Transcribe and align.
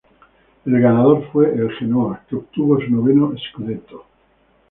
El 0.65 0.79
ganador 0.81 1.31
fue 1.31 1.53
el 1.53 1.69
Genoa, 1.73 2.25
que 2.27 2.35
obtuvo 2.35 2.81
su 2.81 2.89
noveno 2.89 3.33
"scudetto". 3.37 4.03